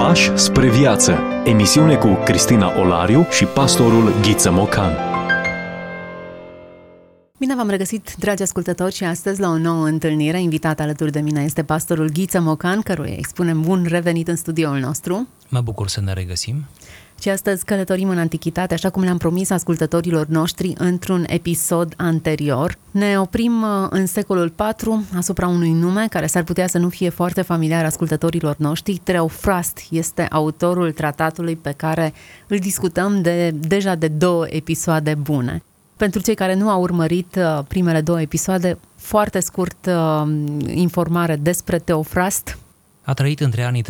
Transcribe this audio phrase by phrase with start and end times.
[0.00, 1.18] Pași spre viață.
[1.44, 4.92] Emisiune cu Cristina Olariu și pastorul Ghiță Mocan.
[7.38, 10.40] Bine v-am regăsit, dragi ascultători, și astăzi la o nouă întâlnire.
[10.40, 14.78] Invitat alături de mine este pastorul Ghiță Mocan, căruia îi spunem bun revenit în studioul
[14.78, 15.28] nostru.
[15.48, 16.64] Mă bucur să ne regăsim.
[17.20, 22.78] Și astăzi călătorim în antichitate, așa cum le-am promis ascultătorilor noștri într-un episod anterior.
[22.90, 27.08] Ne oprim uh, în secolul IV asupra unui nume care s-ar putea să nu fie
[27.08, 29.00] foarte familiar ascultătorilor noștri.
[29.04, 32.12] Treofrast este autorul tratatului pe care
[32.46, 35.62] îl discutăm de, deja de două episoade bune.
[35.96, 40.22] Pentru cei care nu au urmărit uh, primele două episoade, foarte scurt uh,
[40.66, 42.58] informare despre Teofrast,
[43.10, 43.86] a trăit între anii 370-283,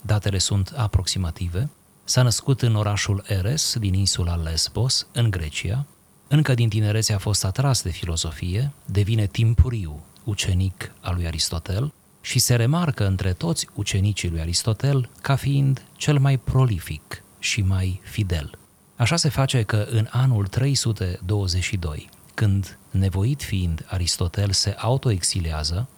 [0.00, 1.70] datele sunt aproximative,
[2.04, 5.86] s-a născut în orașul Eres, din insula Lesbos, în Grecia,
[6.28, 12.38] încă din tinerețe a fost atras de filozofie, devine timpuriu ucenic al lui Aristotel și
[12.38, 18.58] se remarcă între toți ucenicii lui Aristotel ca fiind cel mai prolific și mai fidel.
[18.96, 25.88] Așa se face că în anul 322, când nevoit fiind Aristotel se autoexilează,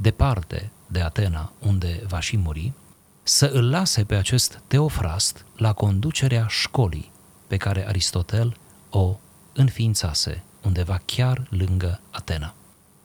[0.00, 2.72] departe de Atena, unde va și muri,
[3.22, 7.10] să îl lase pe acest Teofrast la conducerea școlii
[7.46, 8.56] pe care Aristotel
[8.90, 9.16] o
[9.52, 12.54] înființase undeva chiar lângă Atena.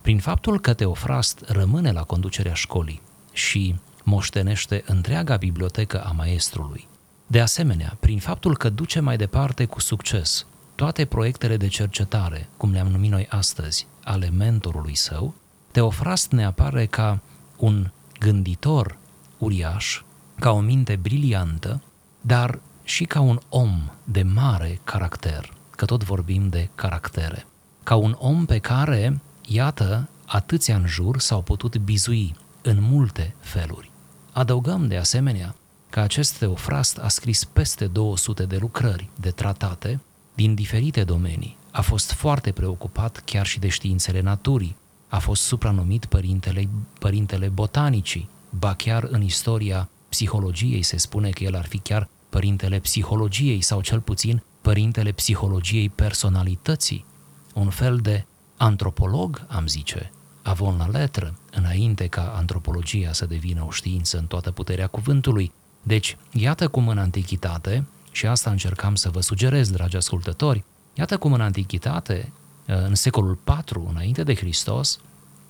[0.01, 6.87] Prin faptul că Teofrast rămâne la conducerea școlii și moștenește întreaga bibliotecă a maestrului,
[7.27, 12.71] de asemenea, prin faptul că duce mai departe cu succes toate proiectele de cercetare, cum
[12.71, 15.33] le-am numit noi astăzi, ale mentorului său,
[15.73, 17.19] Teofrast ne apare ca
[17.57, 18.97] un gânditor
[19.37, 20.01] uriaș,
[20.39, 21.81] ca o minte briliantă,
[22.21, 27.45] dar și ca un om de mare caracter, că tot vorbim de caractere.
[27.83, 33.91] Ca un om pe care, iată, atâția în jur s-au putut bizui în multe feluri.
[34.31, 35.55] Adăugăm de asemenea
[35.89, 39.99] că acest Teofrast a scris peste 200 de lucrări, de tratate,
[40.33, 41.57] din diferite domenii.
[41.71, 44.75] A fost foarte preocupat chiar și de științele naturii,
[45.13, 46.69] a fost supranumit părintele,
[46.99, 52.79] părintele botanicii, ba chiar în istoria psihologiei se spune că el ar fi chiar părintele
[52.79, 57.05] psihologiei sau cel puțin părintele psihologiei personalității,
[57.53, 58.25] un fel de
[58.57, 64.51] antropolog, am zice, avon la letră, înainte ca antropologia să devină o știință în toată
[64.51, 65.51] puterea cuvântului.
[65.83, 70.63] Deci, iată cum în antichitate, și asta încercam să vă sugerez, dragi ascultători,
[70.93, 72.31] iată cum în antichitate
[72.65, 74.99] în secolul IV înainte de Hristos,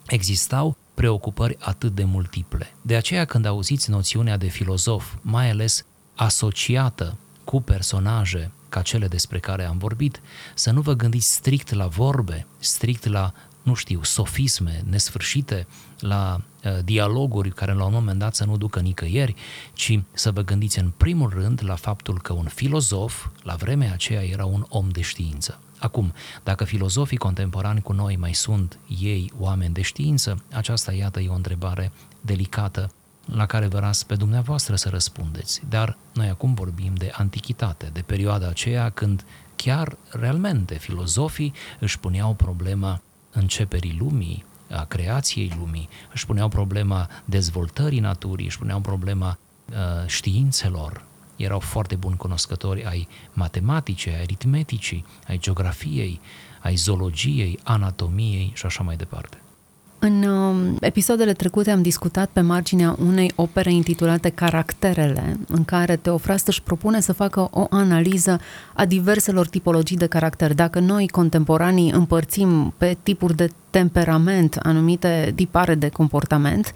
[0.08, 2.74] existau preocupări atât de multiple.
[2.82, 5.86] De aceea când auziți noțiunea de filozof, mai ales
[6.16, 10.22] asociată cu personaje ca cele despre care am vorbit,
[10.56, 15.68] să nu vă gândiți strict la vorbe, strict la, nu știu, sofisme nesfârșite,
[16.00, 19.36] la uh, dialoguri care la un moment dat să nu ducă nicăieri,
[19.74, 24.24] ci să vă gândiți în primul rând la faptul că un filozof, la vremea aceea,
[24.24, 25.60] era un om de știință.
[25.84, 26.14] Acum,
[26.44, 31.34] dacă filozofii contemporani cu noi mai sunt ei oameni de știință, aceasta, iată, e o
[31.34, 32.92] întrebare delicată
[33.26, 35.62] la care vă ras pe dumneavoastră să răspundeți.
[35.70, 42.34] Dar noi acum vorbim de antichitate, de perioada aceea când chiar realmente filozofii își puneau
[42.34, 43.02] problema
[43.32, 49.38] începerii lumii, a creației lumii, își puneau problema dezvoltării naturii, își puneau problema
[49.70, 51.04] uh, științelor,
[51.36, 56.20] erau foarte buni cunoscători ai matematicii, ai aritmeticii, ai geografiei,
[56.62, 59.38] ai zoologiei, anatomiei și așa mai departe.
[60.06, 66.48] În uh, episoadele trecute am discutat pe marginea unei opere intitulate Caracterele, în care Teofrast
[66.48, 68.40] își propune să facă o analiză
[68.74, 70.54] a diverselor tipologii de caracter.
[70.54, 76.74] Dacă noi, contemporanii, împărțim pe tipuri de temperament anumite tipare de comportament,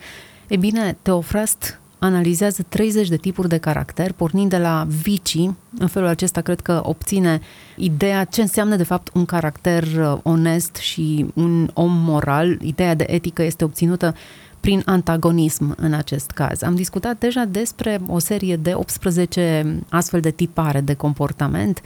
[0.48, 5.58] e bine, Teofrast analizează 30 de tipuri de caracter, pornind de la vicii.
[5.80, 7.42] În felul acesta cred că obține
[7.76, 12.58] ideea ce înseamnă de fapt un caracter uh, onest și un om moral.
[12.62, 14.16] Ideea de etică este obținută
[14.60, 16.62] prin antagonism în acest caz.
[16.62, 21.82] Am discutat deja despre o serie de 18 astfel de tipare de comportament,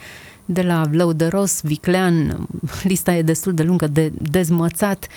[0.46, 2.48] de la lăudăros, viclean,
[2.84, 5.08] lista e destul de lungă, de dezmățat,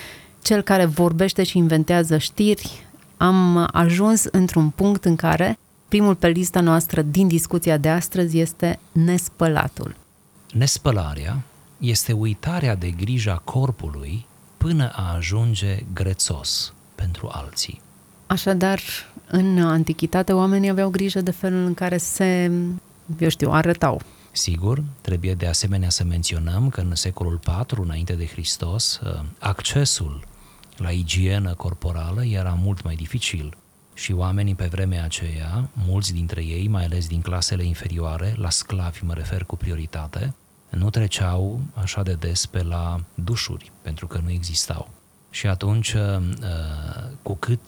[0.41, 2.84] cel care vorbește și inventează știri,
[3.17, 5.57] am ajuns într-un punct în care
[5.87, 9.95] primul pe lista noastră din discuția de astăzi este nespălatul.
[10.53, 11.43] Nespălarea
[11.77, 14.25] este uitarea de grija corpului
[14.57, 17.81] până a ajunge grețos pentru alții.
[18.27, 18.79] Așadar,
[19.27, 22.51] în antichitate oamenii aveau grijă de felul în care se,
[23.19, 24.01] eu știu, arătau.
[24.31, 28.99] Sigur, trebuie de asemenea să menționăm că în secolul IV înainte de Hristos,
[29.39, 30.27] accesul
[30.77, 33.57] la igienă corporală era mult mai dificil.
[33.93, 39.03] Și oamenii pe vremea aceea, mulți dintre ei, mai ales din clasele inferioare, la sclavi
[39.03, 40.33] mă refer cu prioritate,
[40.69, 44.89] nu treceau așa de des pe la dușuri, pentru că nu existau.
[45.29, 46.21] Și atunci, uh,
[47.21, 47.61] cu cât,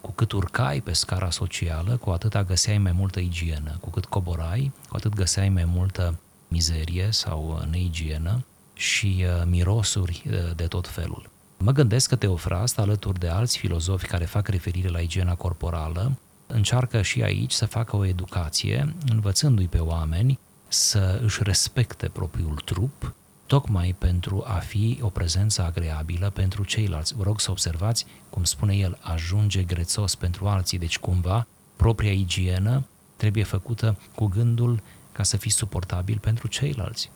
[0.00, 3.76] cu cât urcai pe scara socială, cu atât găseai mai multă igienă.
[3.80, 6.18] Cu cât coborai, cu atât găseai mai multă
[6.48, 8.44] mizerie sau neigienă
[8.74, 11.30] și uh, mirosuri uh, de tot felul.
[11.58, 17.02] Mă gândesc că Teofrast, alături de alți filozofi care fac referire la igiena corporală, încearcă
[17.02, 20.38] și aici să facă o educație, învățându-i pe oameni
[20.68, 23.14] să își respecte propriul trup,
[23.46, 27.14] tocmai pentru a fi o prezență agreabilă pentru ceilalți.
[27.14, 32.86] Vă rog să observați, cum spune el, ajunge grețos pentru alții, deci cumva propria igienă
[33.16, 34.82] trebuie făcută cu gândul
[35.12, 37.10] ca să fii suportabil pentru ceilalți.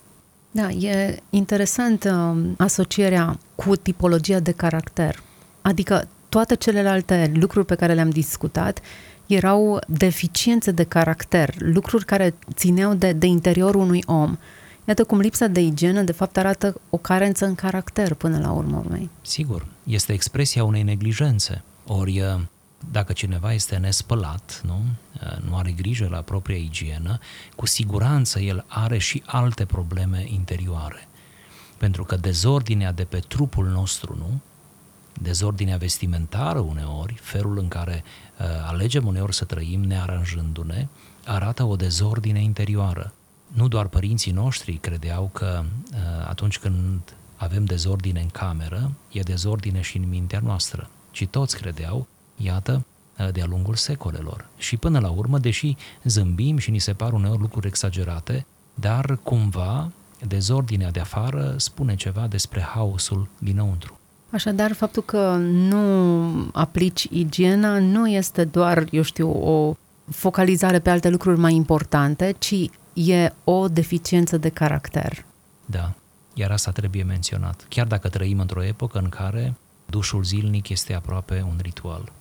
[0.50, 5.22] Da, e interesant uh, asocierea cu tipologia de caracter.
[5.62, 8.80] Adică toate celelalte lucruri pe care le-am discutat
[9.26, 14.36] erau deficiențe de caracter, lucruri care țineau de, de interiorul unui om.
[14.84, 18.76] Iată cum lipsa de igienă, de fapt, arată o carență în caracter până la urmă
[18.76, 19.10] urmei.
[19.22, 21.62] Sigur, este expresia unei neglijențe.
[21.86, 22.40] Ori uh,
[22.90, 24.84] dacă cineva este nespălat, nu?
[25.48, 27.18] nu are grijă la propria igienă,
[27.56, 31.08] cu siguranță el are și alte probleme interioare.
[31.78, 34.40] Pentru că dezordinea de pe trupul nostru, nu?
[35.22, 40.88] Dezordinea vestimentară uneori, felul în care uh, alegem uneori să trăim nearanjându-ne,
[41.24, 43.12] arată o dezordine interioară.
[43.46, 45.98] Nu doar părinții noștri credeau că uh,
[46.28, 47.00] atunci când
[47.36, 52.06] avem dezordine în cameră, e dezordine și în mintea noastră, ci toți credeau
[52.42, 52.84] iată,
[53.32, 54.48] de-a lungul secolelor.
[54.56, 59.90] Și până la urmă, deși zâmbim și ni se par uneori lucruri exagerate, dar cumva
[60.26, 63.98] dezordinea de afară spune ceva despre haosul dinăuntru.
[64.30, 69.76] Așadar, faptul că nu aplici igiena nu este doar, eu știu, o
[70.10, 75.24] focalizare pe alte lucruri mai importante, ci e o deficiență de caracter.
[75.66, 75.92] Da,
[76.34, 77.66] iar asta trebuie menționat.
[77.68, 79.54] Chiar dacă trăim într-o epocă în care
[79.86, 82.12] dușul zilnic este aproape un ritual.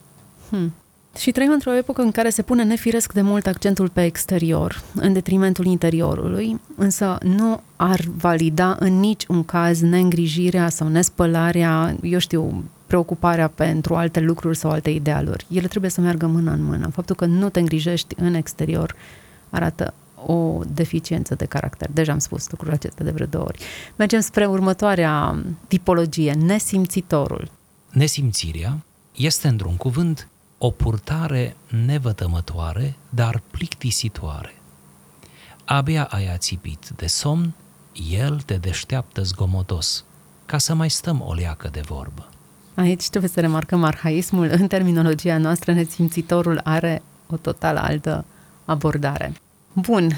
[0.50, 0.74] Hmm.
[1.18, 5.14] Și trăim într-o epocă în care se pune nefiresc de mult accentul pe exterior, în
[5.14, 13.48] detrimentul interiorului, însă nu ar valida în niciun caz neîngrijirea sau nespălarea, eu știu, preocuparea
[13.48, 15.46] pentru alte lucruri sau alte idealuri.
[15.50, 16.88] Ele trebuie să meargă mână în mână.
[16.88, 18.96] Faptul că nu te îngrijești în exterior
[19.50, 19.94] arată
[20.26, 21.90] o deficiență de caracter.
[21.94, 23.60] Deja am spus lucrul acesta de vreo două ori.
[23.96, 27.52] Mergem spre următoarea tipologie, nesimțitorul.
[27.92, 28.78] Nesimțirea
[29.16, 30.28] este, într-un cuvânt,
[30.62, 34.54] o purtare nevătămătoare, dar plictisitoare.
[35.66, 37.54] Abia ai ațipit de somn,
[38.12, 40.04] el te deșteaptă zgomotos,
[40.46, 42.30] ca să mai stăm o leacă de vorbă.
[42.76, 44.50] Aici trebuie să remarcăm arhaismul.
[44.52, 48.26] În terminologia noastră, nesimțitorul are o total altă
[48.66, 49.34] abordare.
[49.74, 50.12] Bun,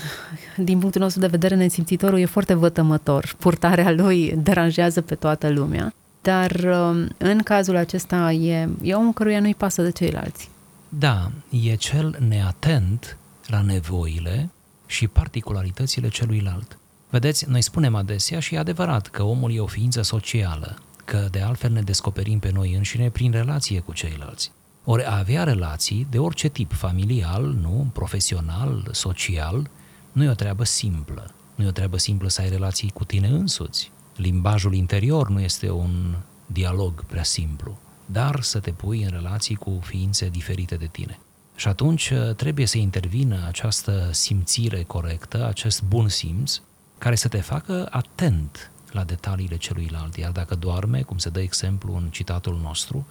[0.57, 3.35] din punctul nostru de vedere, nesimțitorul e foarte vătămător.
[3.37, 9.39] Purtarea lui deranjează pe toată lumea dar um, în cazul acesta e, e omul căruia
[9.39, 10.49] nu-i pasă de ceilalți.
[10.89, 14.49] Da, e cel neatent la nevoile
[14.85, 16.77] și particularitățile celuilalt.
[17.09, 21.41] Vedeți, noi spunem adesea și e adevărat că omul e o ființă socială, că de
[21.41, 24.51] altfel ne descoperim pe noi înșine prin relație cu ceilalți.
[24.83, 29.69] Ori a avea relații de orice tip, familial, nu, profesional, social,
[30.11, 31.33] nu e o treabă simplă.
[31.55, 35.69] Nu e o treabă simplă să ai relații cu tine însuți, limbajul interior nu este
[35.69, 41.19] un dialog prea simplu, dar să te pui în relații cu ființe diferite de tine.
[41.55, 46.61] Și atunci uh, trebuie să intervină această simțire corectă, acest bun simț,
[46.97, 50.15] care să te facă atent la detaliile celuilalt.
[50.17, 53.07] Iar dacă doarme, cum se dă exemplu în citatul nostru,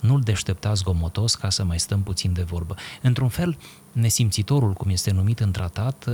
[0.00, 2.74] nu-l deștepta zgomotos ca să mai stăm puțin de vorbă.
[3.02, 3.58] Într-un fel,
[4.00, 6.06] nesimțitorul, cum este numit în tratat,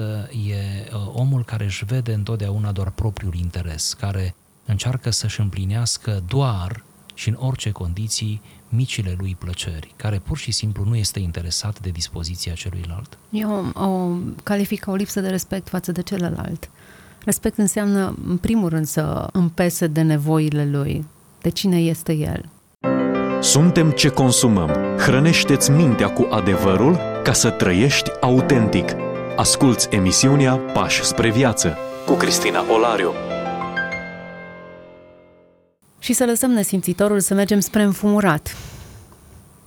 [0.49, 6.85] e uh, omul care își vede întotdeauna doar propriul interes, care încearcă să-și împlinească doar
[7.15, 11.91] și în orice condiții micile lui plăceri, care pur și simplu nu este interesat de
[11.91, 13.19] dispoziția celuilalt.
[13.31, 14.09] Eu o
[14.43, 16.71] calific o lipsă de respect față de celălalt.
[17.25, 21.07] Respect înseamnă, în primul rând, să împese de nevoile lui,
[21.41, 22.49] de cine este el.
[23.41, 24.71] Suntem ce consumăm.
[24.99, 28.89] Hrănește-ți mintea cu adevărul ca să trăiești autentic.
[29.37, 31.77] Asculți emisiunea Pași spre viață
[32.07, 33.13] cu Cristina Olariu.
[35.99, 38.57] Și să lăsăm nesimțitorul să mergem spre înfumurat.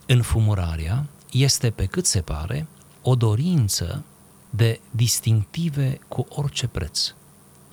[0.06, 2.68] Înfumurarea este, pe cât se pare,
[3.02, 4.04] o dorință
[4.50, 7.14] de distinctive cu orice preț.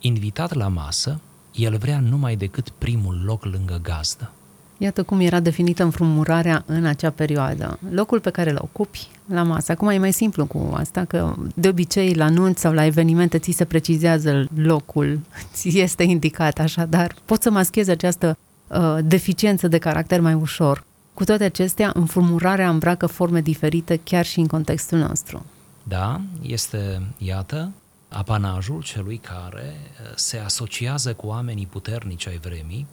[0.01, 1.21] Invitat la masă,
[1.53, 4.33] el vrea numai decât primul loc lângă gazdă.
[4.79, 7.79] Iată cum era definită înfrumurarea în acea perioadă.
[7.91, 9.73] Locul pe care îl ocupi la masă.
[9.73, 13.51] Acum e mai simplu cu asta, că de obicei la nunți sau la evenimente ți
[13.51, 15.21] se precizează locul,
[15.55, 17.15] ți este indicat așadar.
[17.25, 20.85] Poți să maschezi această uh, deficiență de caracter mai ușor.
[21.15, 25.45] Cu toate acestea, înfrumurarea îmbracă forme diferite chiar și în contextul nostru.
[25.83, 27.71] Da, este, iată,
[28.09, 32.87] apanajul celui care uh, se asociază cu oamenii puternici ai vremii,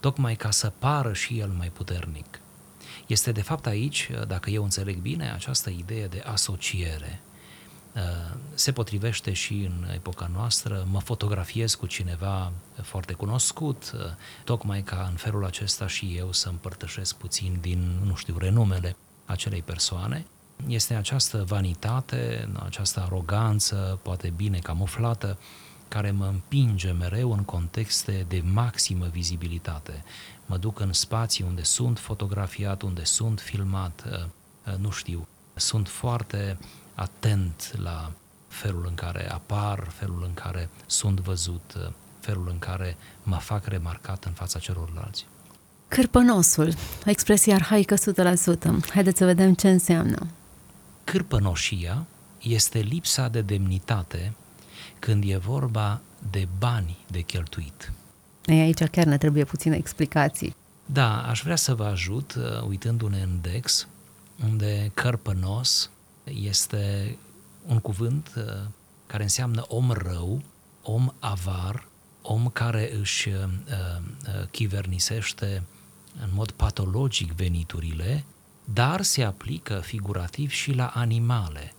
[0.00, 2.40] tocmai ca să pară și el mai puternic.
[3.06, 7.20] Este de fapt aici, dacă eu înțeleg bine, această idee de asociere.
[7.94, 8.00] Uh,
[8.54, 12.52] se potrivește și în epoca noastră, mă fotografiez cu cineva
[12.82, 14.00] foarte cunoscut, uh,
[14.44, 19.62] tocmai ca în felul acesta și eu să împărtășesc puțin din, nu știu, renumele acelei
[19.62, 20.26] persoane.
[20.66, 25.38] Este această vanitate, această aroganță, poate bine camuflată,
[25.90, 30.04] care mă împinge mereu în contexte de maximă vizibilitate.
[30.46, 34.24] Mă duc în spații unde sunt fotografiat, unde sunt filmat, uh,
[34.72, 36.58] uh, nu știu, sunt foarte
[36.94, 38.12] atent la
[38.48, 43.66] felul în care apar, felul în care sunt văzut, uh, felul în care mă fac
[43.66, 45.26] remarcat în fața celorlalți.
[45.88, 48.90] Cârpănosul, expresia arhaică 100%.
[48.90, 50.26] Haideți să vedem ce înseamnă.
[51.04, 52.06] Cârpănoșia
[52.38, 54.32] este lipsa de demnitate
[55.00, 57.92] când e vorba de bani de cheltuit.
[58.44, 60.56] Ei, aici chiar ne trebuie puține explicații.
[60.86, 63.88] Da, aș vrea să vă ajut uh, uitându-ne în Dex,
[64.44, 65.90] unde cărpănos
[66.24, 67.16] este
[67.66, 68.44] un cuvânt uh,
[69.06, 70.42] care înseamnă om rău,
[70.82, 71.86] om avar,
[72.22, 75.62] om care își uh, uh, chivernisește
[76.22, 78.24] în mod patologic veniturile,
[78.64, 81.72] dar se aplică figurativ și la animale,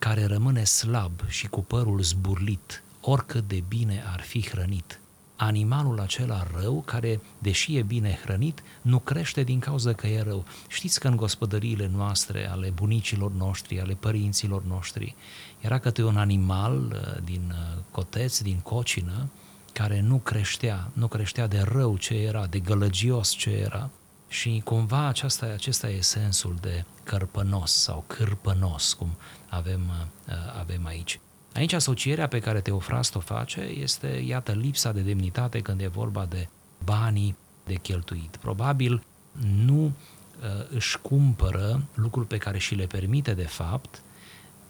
[0.00, 5.00] care rămâne slab și cu părul zburlit, oricât de bine ar fi hrănit.
[5.36, 10.44] Animalul acela rău, care, deși e bine hrănit, nu crește din cauza că e rău.
[10.68, 15.14] Știți că în gospodăriile noastre, ale bunicilor noștri, ale părinților noștri,
[15.60, 19.28] era câte un animal uh, din uh, coteț, din cocină,
[19.72, 23.90] care nu creștea, nu creștea de rău ce era, de gălăgios ce era,
[24.30, 29.08] și cumva aceasta, acesta e sensul de cărpănos sau cârpănos, cum
[29.48, 29.80] avem,
[30.28, 31.20] uh, avem aici.
[31.54, 36.24] Aici asocierea pe care Teofrast o face este, iată, lipsa de demnitate când e vorba
[36.24, 36.48] de
[36.84, 38.36] banii de cheltuit.
[38.36, 39.02] Probabil
[39.64, 39.92] nu uh,
[40.68, 44.02] își cumpără lucrul pe care și le permite de fapt,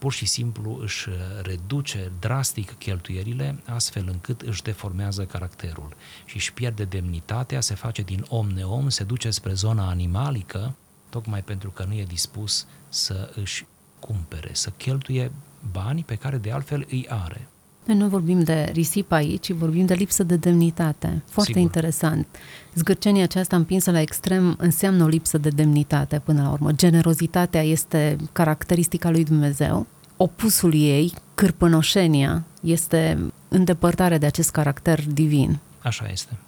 [0.01, 1.09] pur și simplu își
[1.43, 8.25] reduce drastic cheltuierile astfel încât își deformează caracterul și își pierde demnitatea, se face din
[8.29, 10.75] om neom, se duce spre zona animalică,
[11.09, 13.67] tocmai pentru că nu e dispus să își
[13.99, 15.33] cumpere, să cheltuie
[15.73, 17.49] bani pe care de altfel îi are.
[17.85, 21.23] Noi nu vorbim de risipă aici, ci vorbim de lipsă de demnitate.
[21.29, 21.67] Foarte Sigur.
[21.67, 22.27] interesant.
[22.75, 26.73] Zgârcenia aceasta împinsă la extrem înseamnă o lipsă de demnitate până la urmă.
[26.73, 29.87] Generozitatea este caracteristica lui Dumnezeu.
[30.17, 33.19] Opusul ei, cârpănoșenia, este
[33.49, 35.59] îndepărtarea de acest caracter divin.
[35.83, 36.39] Așa este.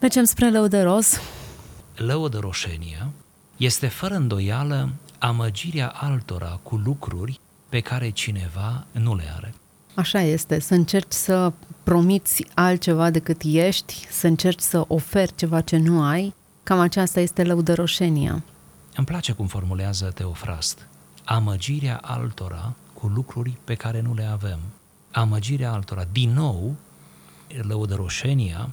[0.00, 1.20] Mergem spre lăudăros.
[1.96, 3.10] Lăudăroșenia
[3.56, 9.54] este fără îndoială amăgirea altora cu lucruri pe care cineva nu le are.
[9.94, 15.76] Așa este, să încerci să promiți altceva decât ești, să încerci să oferi ceva ce
[15.76, 18.42] nu ai, cam aceasta este lăudăroșenia.
[18.96, 20.88] Îmi place cum formulează Teofrast.
[21.24, 24.58] Amăgirea altora cu lucruri pe care nu le avem.
[25.10, 26.04] Amăgirea altora.
[26.12, 26.74] Din nou,
[27.68, 28.70] lăudăroșenia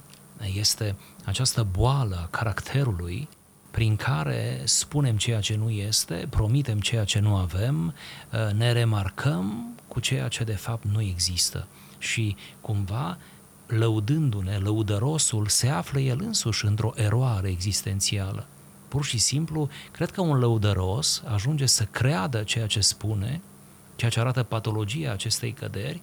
[0.54, 3.28] este această boală a caracterului
[3.70, 7.94] prin care spunem ceea ce nu este, promitem ceea ce nu avem,
[8.32, 11.66] uh, ne remarcăm cu ceea ce de fapt nu există.
[11.98, 13.18] Și cumva,
[13.66, 18.46] lăudându-ne, lăudărosul se află el însuși într-o eroare existențială.
[18.88, 23.40] Pur și simplu, cred că un lăudăros ajunge să creadă ceea ce spune,
[23.96, 26.00] ceea ce arată patologia acestei căderi,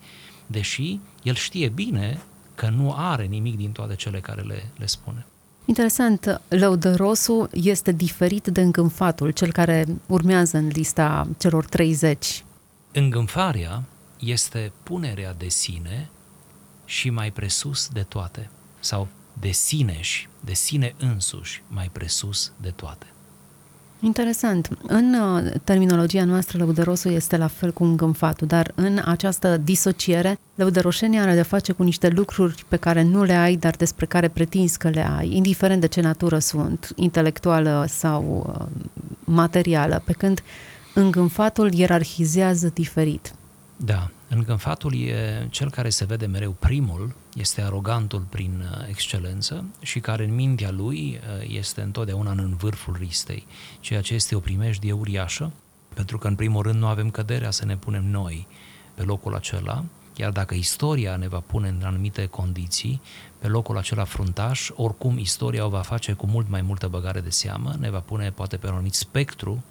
[0.47, 2.21] deși el știe bine
[2.55, 5.25] că nu are nimic din toate cele care le, le spune.
[5.65, 12.45] Interesant, lăudărosul este diferit de îngânfatul, cel care urmează în lista celor 30.
[12.99, 13.83] Îngânfarea
[14.19, 16.09] este punerea de sine
[16.85, 18.49] și mai presus de toate,
[18.79, 19.07] sau
[19.39, 23.05] de sineși, de sine însuși, mai presus de toate.
[23.99, 24.69] Interesant.
[24.87, 31.21] În uh, terminologia noastră, lăudărosul este la fel cu îngânfatul, dar în această disociere, lăudăroșenia
[31.21, 34.77] are de face cu niște lucruri pe care nu le ai, dar despre care pretinzi
[34.77, 38.65] că le ai, indiferent de ce natură sunt, intelectuală sau uh,
[39.23, 40.41] materială, pe când
[40.97, 43.33] îngânfatul ierarhizează diferit.
[43.75, 49.99] Da, îngânfatul e cel care se vede mereu primul, este arogantul prin uh, excelență și
[49.99, 53.45] care în mintea lui uh, este întotdeauna în vârful ristei,
[53.79, 55.51] ceea ce este o primejdie uriașă,
[55.93, 58.47] pentru că în primul rând nu avem căderea să ne punem noi
[58.95, 59.83] pe locul acela,
[60.15, 63.01] iar dacă istoria ne va pune în anumite condiții
[63.39, 67.29] pe locul acela fruntaș, oricum istoria o va face cu mult mai multă băgare de
[67.29, 69.63] seamă, ne va pune poate pe un anumit spectru,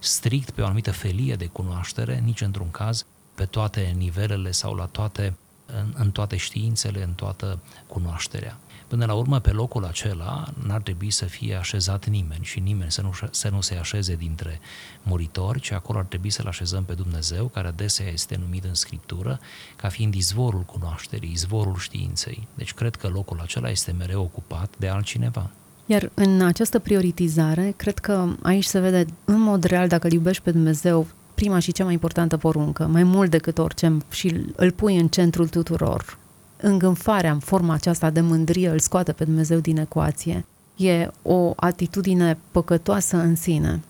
[0.00, 4.84] strict pe o anumită felie de cunoaștere, nici într-un caz pe toate nivelele sau la
[4.84, 8.58] toate, în, în toate științele, în toată cunoașterea.
[8.90, 13.02] Până la urmă, pe locul acela n-ar trebui să fie așezat nimeni și nimeni să
[13.02, 14.60] nu, să nu se așeze dintre
[15.02, 19.40] muritori, ci acolo ar trebui să-L așezăm pe Dumnezeu, care adesea este numit în Scriptură
[19.76, 22.48] ca fiind izvorul cunoașterii, izvorul științei.
[22.54, 25.50] Deci cred că locul acela este mereu ocupat de altcineva.
[25.90, 30.42] Iar în această prioritizare, cred că aici se vede în mod real dacă îl iubești
[30.42, 34.98] pe Dumnezeu, prima și cea mai importantă poruncă, mai mult decât orice, și îl pui
[34.98, 36.18] în centrul tuturor.
[36.56, 40.44] Îngânfarea în forma aceasta de mândrie îl scoate pe Dumnezeu din ecuație.
[40.76, 43.80] E o atitudine păcătoasă în sine.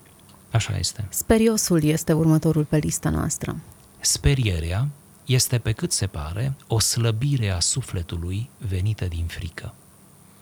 [0.51, 1.05] Așa este.
[1.09, 3.55] Speriosul este următorul pe lista noastră.
[3.99, 4.87] Sperierea
[5.25, 9.73] este pe cât se pare o slăbire a sufletului venită din frică.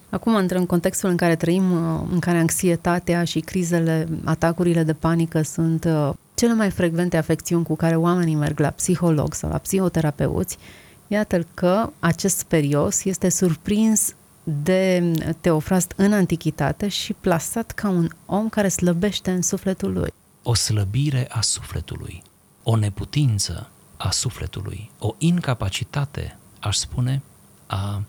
[0.09, 4.93] Acum intrăm în contextul în care trăim, uh, în care anxietatea și crizele, atacurile de
[4.93, 9.57] panică sunt uh, cele mai frecvente afecțiuni cu care oamenii merg la psiholog sau la
[9.57, 10.57] psihoterapeuți,
[11.07, 14.13] iată că acest sperios este surprins
[14.43, 20.13] de Teofrast în antichitate și plasat ca un om care slăbește în sufletul lui.
[20.43, 22.23] O slăbire a sufletului,
[22.63, 27.21] o neputință a sufletului, o incapacitate, aș spune,
[27.67, 28.01] a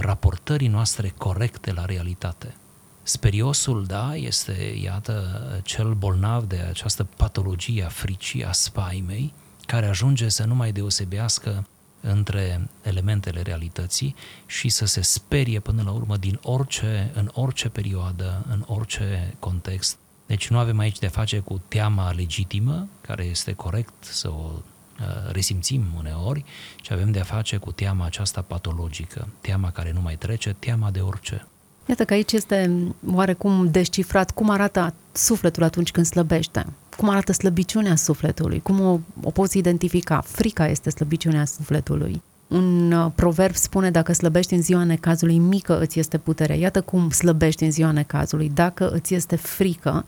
[0.00, 2.54] raportării noastre corecte la realitate.
[3.02, 9.32] Speriosul, da, este, iată, cel bolnav de această patologie a fricii, a spaimei,
[9.66, 11.66] care ajunge să nu mai deosebească
[12.00, 14.14] între elementele realității
[14.46, 19.98] și să se sperie până la urmă din orice, în orice perioadă, în orice context.
[20.26, 24.60] Deci nu avem aici de face cu teama legitimă, care este corect să o uh,
[25.32, 26.44] resimțim uneori,
[26.76, 30.90] ci avem de a face cu teama aceasta patologică, teama care nu mai trece, teama
[30.90, 31.46] de orice.
[31.88, 32.70] Iată că aici este
[33.12, 36.66] oarecum descifrat cum arată sufletul atunci când slăbește.
[36.96, 40.20] Cum arată slăbiciunea sufletului, cum o, o poți identifica.
[40.20, 42.22] Frica este slăbiciunea sufletului.
[42.48, 46.56] Un uh, proverb spune, dacă slăbești în ziua necazului, mică îți este puterea.
[46.56, 48.50] Iată cum slăbești în ziua necazului.
[48.54, 50.04] Dacă îți este frică,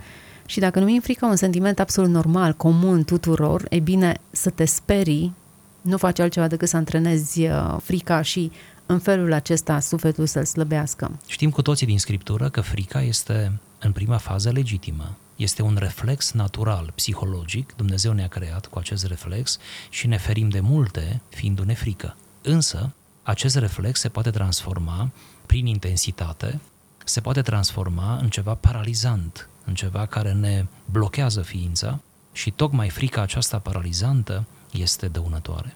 [0.50, 5.34] și dacă numim frică un sentiment absolut normal, comun tuturor, e bine să te sperii,
[5.80, 8.50] nu faci altceva decât să antrenezi uh, frica și
[8.86, 11.18] în felul acesta sufletul să-l slăbească.
[11.26, 15.16] Știm cu toții din Scriptură că frica este în prima fază legitimă.
[15.36, 19.58] Este un reflex natural, psihologic, Dumnezeu ne-a creat cu acest reflex
[19.90, 22.16] și ne ferim de multe fiindu-ne frică.
[22.42, 25.10] Însă, acest reflex se poate transforma
[25.46, 26.60] prin intensitate,
[27.04, 31.98] se poate transforma în ceva paralizant, în ceva care ne blochează ființa
[32.32, 35.74] și tocmai frica aceasta paralizantă este dăunătoare.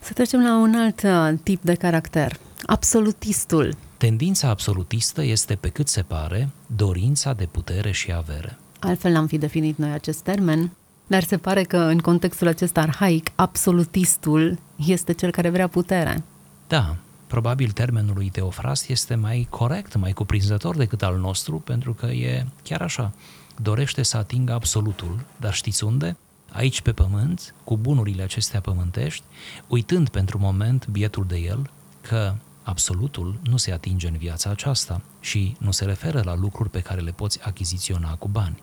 [0.00, 3.76] Să trecem la un alt uh, tip de caracter, absolutistul.
[3.96, 8.58] Tendința absolutistă este, pe cât se pare, dorința de putere și avere.
[8.78, 10.70] Altfel am fi definit noi acest termen,
[11.06, 16.22] dar se pare că în contextul acesta arhaic, absolutistul este cel care vrea putere.
[16.68, 16.96] Da,
[17.30, 22.46] probabil termenul lui Teofrast este mai corect, mai cuprinzător decât al nostru, pentru că e
[22.62, 23.12] chiar așa.
[23.56, 26.16] Dorește să atingă absolutul, dar știți unde?
[26.52, 29.22] aici pe pământ, cu bunurile acestea pământești,
[29.66, 35.56] uitând pentru moment bietul de el că absolutul nu se atinge în viața aceasta și
[35.58, 38.62] nu se referă la lucruri pe care le poți achiziționa cu bani.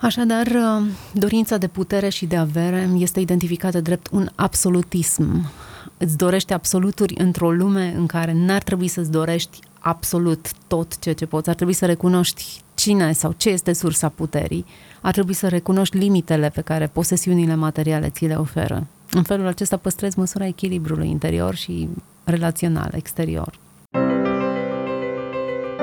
[0.00, 0.48] Așadar,
[1.12, 5.50] dorința de putere și de avere este identificată drept un absolutism.
[5.96, 11.26] Îți dorești absoluturi într-o lume în care n-ar trebui să-ți dorești absolut tot ceea ce
[11.26, 11.48] poți.
[11.48, 14.64] Ar trebui să recunoști cine sau ce este sursa puterii.
[15.00, 18.86] Ar trebui să recunoști limitele pe care posesiunile materiale ți le oferă.
[19.10, 21.88] În felul acesta păstrezi măsura echilibrului interior și
[22.24, 23.58] relațional exterior.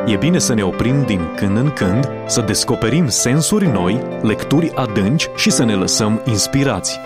[0.06, 5.28] E bine să ne oprim din când în când, să descoperim sensuri noi, lecturi adânci
[5.36, 7.00] și să ne lăsăm inspirați.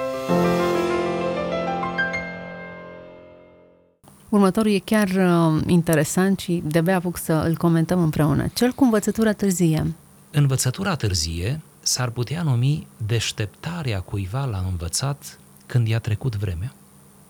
[4.29, 8.47] Următorul e chiar uh, interesant și de-abia apuc să îl comentăm împreună.
[8.53, 9.93] Cel cu învățătura târzie.
[10.31, 16.73] Învățătura târzie s-ar putea numi deșteptarea cuiva la învățat când i-a trecut vremea.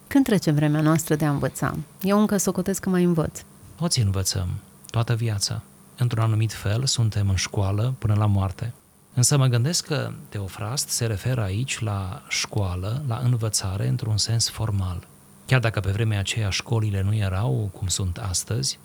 [0.07, 1.75] Când trece vremea noastră de a învăța?
[2.01, 3.41] Eu încă socotesc că mai învăț.
[3.75, 4.47] Toți învățăm,
[4.89, 5.61] toată viața.
[5.97, 8.73] Într-un anumit fel, suntem în școală până la moarte.
[9.13, 15.07] Însă mă gândesc că Teofrast se referă aici la școală, la învățare într-un sens formal.
[15.49, 18.79] Chiar dacă pe vremea aceea școlile nu erau cum sunt astăzi,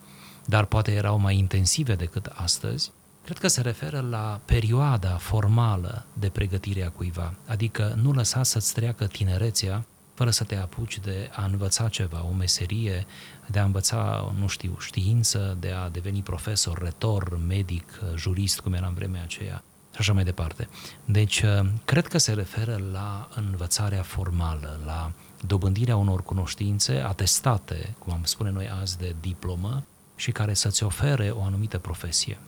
[0.44, 2.90] dar poate erau mai intensive decât astăzi,
[3.24, 8.74] cred că se referă la perioada formală de pregătire a cuiva, adică nu lăsa să-ți
[8.74, 13.06] treacă tinerețea fără să te apuci de a învăța ceva, o meserie,
[13.46, 18.86] de a învăța, nu știu, știință, de a deveni profesor, retor, medic, jurist, cum era
[18.86, 20.68] în vremea aceea și așa mai departe.
[21.04, 21.44] Deci,
[21.84, 25.12] cred că se referă la învățarea formală, la
[25.46, 29.82] dobândirea unor cunoștințe atestate, cum am spune noi azi, de diplomă
[30.16, 32.38] și care să-ți ofere o anumită profesie.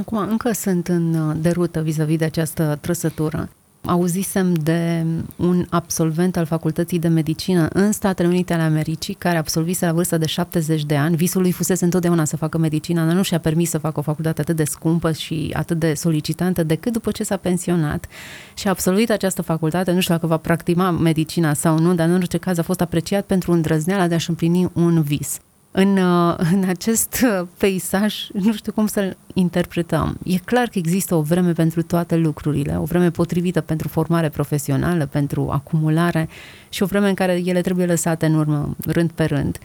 [0.00, 3.48] Acum, încă sunt în derută vis-a-vis de această trăsătură
[3.86, 5.04] auzisem de
[5.36, 10.18] un absolvent al Facultății de Medicină în Statele Unite ale Americii, care absolvise la vârsta
[10.18, 11.16] de 70 de ani.
[11.16, 14.40] Visul lui fusese întotdeauna să facă medicină, dar nu și-a permis să facă o facultate
[14.40, 18.06] atât de scumpă și atât de solicitantă decât după ce s-a pensionat
[18.54, 19.92] și a absolvit această facultate.
[19.92, 23.24] Nu știu dacă va practica medicina sau nu, dar în orice caz a fost apreciat
[23.24, 25.40] pentru îndrăzneala de a-și împlini un vis
[25.76, 30.18] în, uh, în acest uh, peisaj, nu știu cum să-l interpretăm.
[30.24, 35.06] E clar că există o vreme pentru toate lucrurile, o vreme potrivită pentru formare profesională,
[35.06, 36.28] pentru acumulare
[36.68, 39.58] și o vreme în care ele trebuie lăsate în urmă, rând pe rând.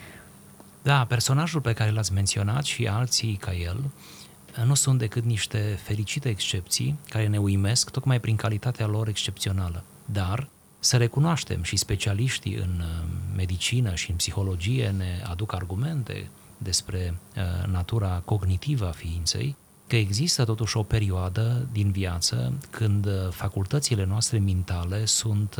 [0.82, 5.80] Da, personajul pe care l-ați menționat și alții ca el uh, nu sunt decât niște
[5.84, 9.84] fericite excepții care ne uimesc tocmai prin calitatea lor excepțională.
[10.06, 10.48] Dar
[10.80, 17.68] să recunoaștem și specialiștii în uh, medicină și în psihologie ne aduc argumente despre uh,
[17.72, 19.56] natura cognitivă a ființei,
[19.88, 25.56] că există totuși o perioadă din viață când uh, facultățile noastre mentale sunt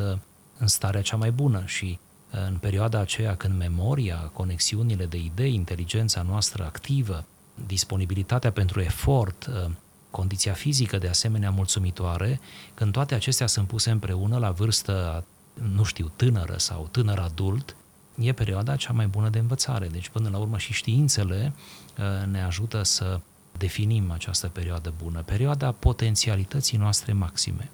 [0.58, 2.00] în starea cea mai bună și
[2.48, 7.26] în perioada aceea când memoria, conexiunile de idei, inteligența noastră activă,
[7.66, 9.50] disponibilitatea pentru efort,
[10.12, 12.40] condiția fizică de asemenea mulțumitoare,
[12.74, 15.26] când toate acestea sunt puse împreună la vârstă,
[15.74, 17.76] nu știu, tânără sau tânăr adult,
[18.16, 19.88] e perioada cea mai bună de învățare.
[19.88, 21.54] Deci, până la urmă, și științele
[21.98, 23.20] uh, ne ajută să
[23.58, 27.70] definim această perioadă bună, perioada potențialității noastre maxime.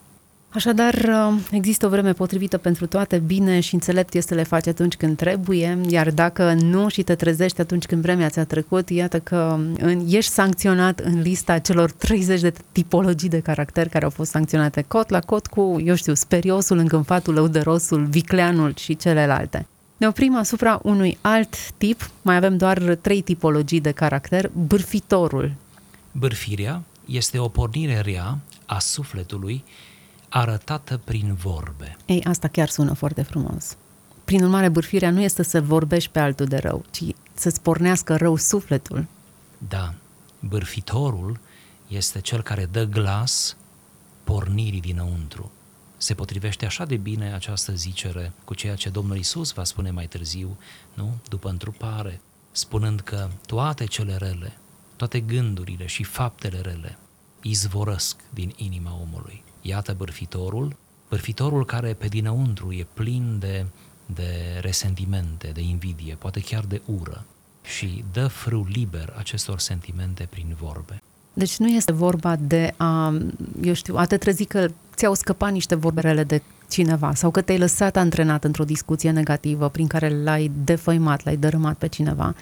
[0.55, 4.67] Așadar, uh, există o vreme potrivită pentru toate, bine și înțelept este să le faci
[4.67, 9.19] atunci când trebuie, iar dacă nu și te trezești atunci când vremea ți-a trecut, iată
[9.19, 9.59] că
[10.07, 15.09] ești sancționat în lista celor 30 de tipologii de caracter care au fost sancționate cot
[15.09, 19.67] la cot cu, eu știu, speriosul, încânfatul, lăudărosul, vicleanul și celelalte.
[19.97, 25.51] Ne oprim asupra unui alt tip, mai avem doar trei tipologii de caracter, bârfitorul.
[26.11, 29.63] Bârfirea este o pornire rea a sufletului
[30.29, 31.97] arătată prin vorbe.
[32.05, 33.77] Ei, asta chiar sună foarte frumos.
[34.25, 38.35] Prin urmare, bârfirea nu este să vorbești pe altul de rău, ci să-ți pornească rău
[38.35, 39.05] sufletul.
[39.57, 39.93] Da,
[40.39, 41.39] bârfitorul
[41.87, 43.55] este cel care dă glas
[44.23, 45.51] pornirii dinăuntru.
[45.97, 50.07] Se potrivește așa de bine această zicere cu ceea ce Domnul Isus va spune mai
[50.07, 50.57] târziu,
[50.93, 51.13] nu?
[51.29, 54.57] După întrupare, spunând că toate cele rele,
[54.95, 56.97] toate gândurile și faptele rele
[57.41, 59.43] izvorăsc din inima omului.
[59.67, 60.75] Iată bârfitorul,
[61.09, 63.65] bârfitorul care pe dinăuntru e plin de,
[64.05, 67.25] de resentimente, de invidie, poate chiar de ură
[67.63, 71.01] și dă frâu liber acestor sentimente prin vorbe.
[71.33, 73.17] Deci nu este vorba de a,
[73.61, 77.57] eu știu, a te trezi că ți-au scăpat niște vorberele de cineva sau că te-ai
[77.57, 82.35] lăsat antrenat într-o discuție negativă prin care l-ai defăimat, l-ai dărâmat pe cineva,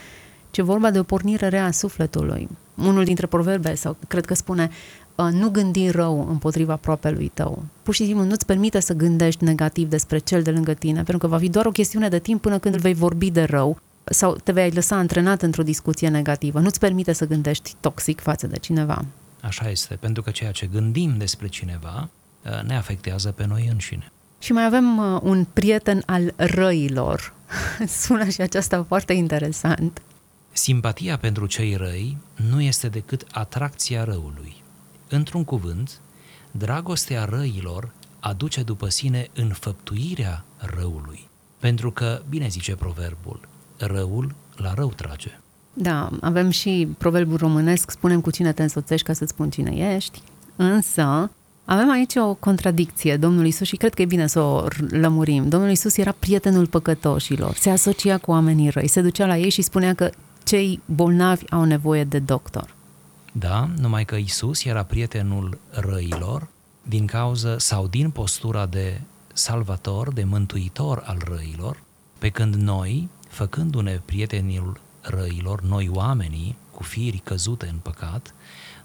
[0.51, 2.49] ci e vorba de o pornire rea a sufletului.
[2.75, 7.63] Unul dintre proverbe, sau cred că spune, Uh, nu gândi rău împotriva propriului tău.
[7.83, 11.27] Pur și simplu nu-ți permite să gândești negativ despre cel de lângă tine, pentru că
[11.27, 14.35] va fi doar o chestiune de timp până când îl vei vorbi de rău sau
[14.35, 16.59] te vei lăsa antrenat într-o discuție negativă.
[16.59, 19.05] Nu-ți permite să gândești toxic față de cineva.
[19.41, 22.09] Așa este, pentru că ceea ce gândim despre cineva
[22.45, 24.11] uh, ne afectează pe noi înșine.
[24.39, 27.33] Și mai avem uh, un prieten al răilor.
[28.01, 30.01] Sună și aceasta foarte interesant.
[30.51, 32.17] Simpatia pentru cei răi
[32.49, 34.62] nu este decât atracția răului.
[35.15, 35.99] Într-un cuvânt,
[36.51, 41.27] dragostea răilor aduce după sine înfăptuirea răului.
[41.59, 43.39] Pentru că, bine zice proverbul,
[43.77, 45.39] răul la rău trage.
[45.73, 50.21] Da, avem și proverbul românesc, spunem cu cine te însoțești ca să spun cine ești,
[50.55, 51.31] însă
[51.65, 55.49] avem aici o contradicție, Domnul Isus, și cred că e bine să o lămurim.
[55.49, 59.61] Domnul Isus era prietenul păcătoșilor, se asocia cu oamenii răi, se ducea la ei și
[59.61, 60.09] spunea că
[60.43, 62.75] cei bolnavi au nevoie de doctor.
[63.35, 66.47] Da, numai că Isus era prietenul răilor
[66.81, 69.01] din cauză sau din postura de
[69.33, 71.83] salvator, de mântuitor al răilor,
[72.17, 78.33] pe când noi, făcându-ne prietenul răilor, noi oamenii, cu firi căzute în păcat,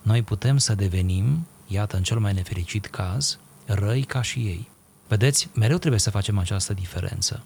[0.03, 4.69] noi putem să devenim iată, în cel mai nefericit caz, răi ca și ei.
[5.09, 7.43] Vedeți, mereu trebuie să facem această diferență.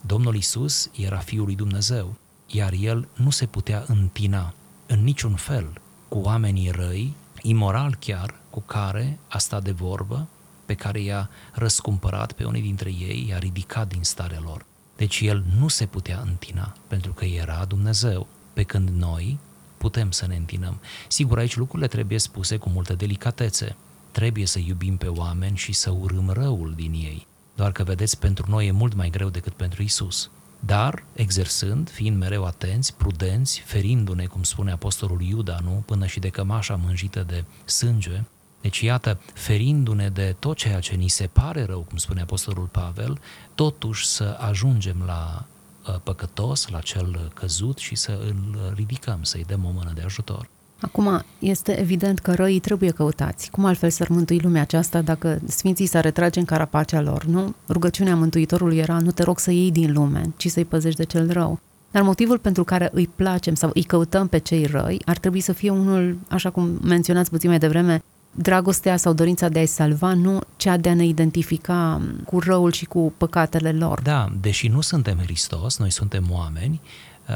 [0.00, 2.14] Domnul Isus era Fiul lui Dumnezeu,
[2.46, 4.54] iar El nu se putea întina
[4.86, 10.28] în niciun fel cu oamenii răi, imoral chiar, cu care a stat de vorbă,
[10.66, 14.64] pe care i-a răscumpărat pe unii dintre ei, i-a ridicat din starea lor.
[14.96, 19.38] Deci el nu se putea întina, pentru că era Dumnezeu, pe când noi
[19.78, 20.80] putem să ne întinăm.
[21.08, 23.76] Sigur, aici lucrurile trebuie spuse cu multă delicatețe.
[24.10, 27.26] Trebuie să iubim pe oameni și să urâm răul din ei.
[27.54, 30.30] Doar că, vedeți, pentru noi e mult mai greu decât pentru Isus.
[30.60, 36.28] Dar, exersând, fiind mereu atenți, prudenți, ferindu-ne, cum spune apostolul Iuda, nu, până și de
[36.28, 38.22] cămașa mânjită de sânge,
[38.60, 43.20] deci, iată, ferindu-ne de tot ceea ce ni se pare rău, cum spune Apostolul Pavel,
[43.54, 45.46] totuși să ajungem la
[45.88, 50.48] uh, păcătos, la cel căzut și să îl ridicăm, să-i dăm o mână de ajutor.
[50.80, 53.50] Acum, este evident că răii trebuie căutați.
[53.50, 57.54] Cum altfel să mântui lumea aceasta dacă Sfinții s-ar retrage în carapacea lor, nu?
[57.68, 61.32] Rugăciunea Mântuitorului era, nu te rog să iei din lume, ci să-i păzești de cel
[61.32, 61.60] rău.
[61.90, 65.52] Dar motivul pentru care îi placem sau îi căutăm pe cei răi ar trebui să
[65.52, 68.02] fie unul, așa cum menționați puțin mai devreme,
[68.34, 72.84] dragostea sau dorința de a-i salva, nu cea de a ne identifica cu răul și
[72.84, 74.00] cu păcatele lor.
[74.02, 76.80] Da, deși nu suntem Hristos, noi suntem oameni,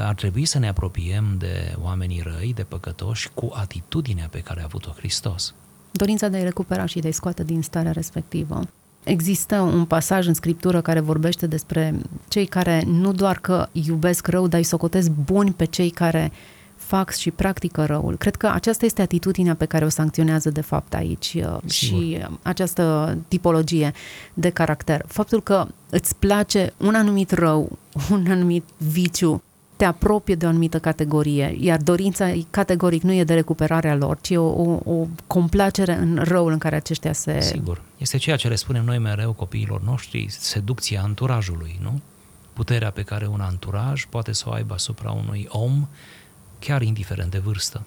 [0.05, 4.63] ar trebui să ne apropiem de oamenii răi, de păcătoși, cu atitudinea pe care a
[4.63, 5.53] avut-o Hristos.
[5.91, 8.61] Dorința de a-i recupera și de a-i scoate din starea respectivă.
[9.03, 11.95] Există un pasaj în scriptură care vorbește despre
[12.27, 16.31] cei care nu doar că iubesc rău, dar îi socotesc buni pe cei care
[16.75, 18.17] fac și practică răul.
[18.17, 21.99] Cred că aceasta este atitudinea pe care o sancționează de fapt aici uh, Sigur.
[21.99, 23.93] și uh, această tipologie
[24.33, 25.05] de caracter.
[25.07, 27.77] Faptul că îți place un anumit rău,
[28.11, 29.43] un anumit viciu,
[29.75, 34.31] te apropie de o anumită categorie, iar dorința categoric nu e de recuperarea lor, ci
[34.31, 37.41] o, o, o complacere în răul în care aceștia se...
[37.41, 37.81] Sigur.
[37.97, 42.01] Este ceea ce le spunem noi mereu copiilor noștri, seducția anturajului, nu?
[42.53, 45.87] Puterea pe care un anturaj poate să o aibă asupra unui om
[46.59, 47.85] chiar indiferent de vârstă.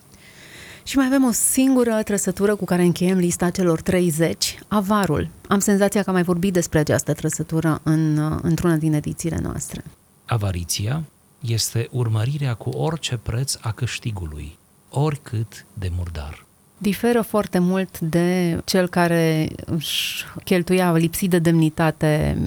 [0.83, 5.29] Și mai avem o singură trăsătură cu care încheiem lista celor 30, avarul.
[5.49, 9.85] Am senzația că am mai vorbit despre această trăsătură în, într-una din edițiile noastre.
[10.25, 11.03] Avariția
[11.41, 14.59] este urmărirea cu orice preț a câștigului,
[14.91, 16.47] oricât de murdar.
[16.79, 22.39] Diferă foarte mult de cel care își cheltuia lipsit de demnitate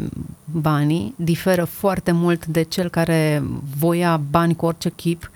[0.45, 3.43] banii, diferă foarte mult de cel care
[3.77, 5.31] voia bani cu orice chip,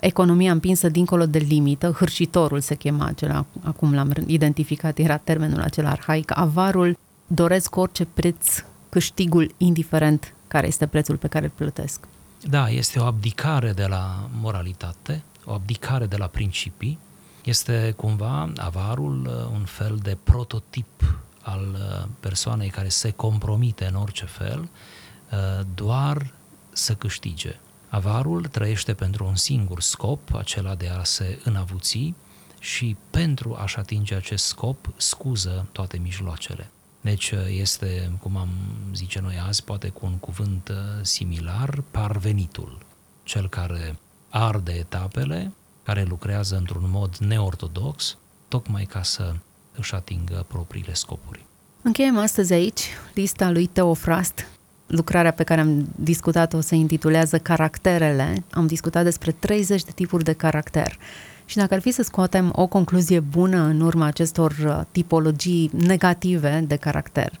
[0.00, 5.90] economia împinsă dincolo de limită, hârșitorul se chema acela, acum l-am identificat, era termenul acela
[5.90, 12.00] arhaic, avarul doresc cu orice preț câștigul, indiferent care este prețul pe care îl plătesc.
[12.42, 16.98] Da, este o abdicare de la moralitate, o abdicare de la principii,
[17.44, 23.94] este cumva avarul uh, un fel de prototip al uh, persoanei care se compromite în
[23.94, 26.32] orice fel uh, doar
[26.72, 27.60] să câștige.
[27.88, 32.14] Avarul trăiește pentru un singur scop, acela de a se înavuți
[32.58, 36.70] și pentru a-și atinge acest scop scuză toate mijloacele.
[37.06, 38.48] Deci este, cum am
[38.94, 42.78] zice noi azi, poate cu un cuvânt uh, similar, parvenitul,
[43.22, 48.16] cel care arde etapele, care lucrează într-un mod neortodox,
[48.48, 49.34] tocmai ca să
[49.76, 51.44] își atingă propriile scopuri.
[51.82, 52.82] Încheiem astăzi aici
[53.14, 54.46] lista lui Teofrast,
[54.86, 58.44] lucrarea pe care am discutat-o se intitulează Caracterele.
[58.50, 60.98] Am discutat despre 30 de tipuri de caracter.
[61.46, 66.64] Și dacă ar fi să scoatem o concluzie bună în urma acestor uh, tipologii negative
[66.66, 67.32] de caracter,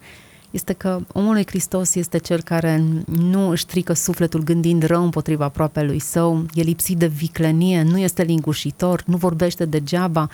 [0.50, 5.44] este că omul lui Hristos este cel care nu își strică sufletul gândind rău împotriva
[5.44, 10.28] aproapelui său, e lipsit de viclenie, nu este lingușitor, nu vorbește degeaba,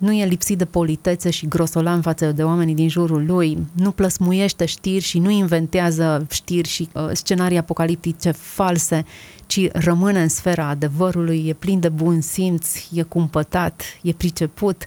[0.00, 4.64] nu e lipsit de politețe și grosolan față de oamenii din jurul lui, nu plăsmuiește
[4.64, 9.04] știri și nu inventează știri și uh, scenarii apocaliptice false,
[9.46, 14.84] ci rămâne în sfera adevărului, e plin de bun simț, e cumpătat, e priceput,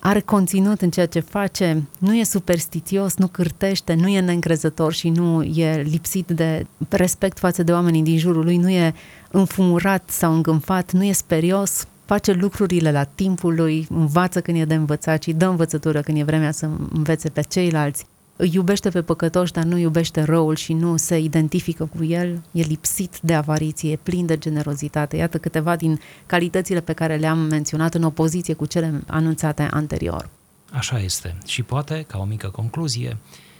[0.00, 5.08] are conținut în ceea ce face, nu e superstițios, nu cârtește, nu e neîncrezător și
[5.08, 8.94] nu e lipsit de respect față de oamenii din jurul lui, nu e
[9.30, 14.74] înfumurat sau îngânfat, nu e sperios, face lucrurile la timpul lui, învață când e de
[14.74, 18.06] învățat și dă învățătură când e vremea să învețe pe ceilalți.
[18.36, 22.62] Îi iubește pe păcătoși, dar nu iubește răul și nu se identifică cu el, e
[22.62, 25.16] lipsit de avariție, e plin de generozitate.
[25.16, 30.28] Iată câteva din calitățile pe care le-am menționat în opoziție cu cele anunțate anterior.
[30.70, 31.36] Așa este.
[31.46, 33.16] Și poate, ca o mică concluzie,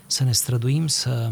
[0.06, 1.30] să ne străduim să,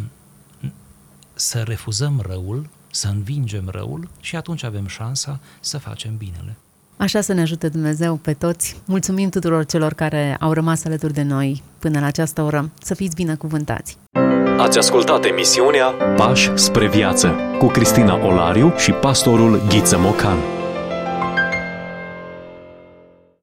[1.35, 6.57] să refuzăm răul, să învingem răul și atunci avem șansa să facem binele.
[6.99, 8.81] Așa să ne ajute Dumnezeu pe toți.
[8.85, 12.71] Mulțumim tuturor celor care au rămas alături de noi până la această oră.
[12.83, 13.99] Să fiți binecuvântați!
[14.59, 20.58] Ați ascultat emisiunea Pași spre viață cu Cristina Olariu și pastorul Ghiță Mocan.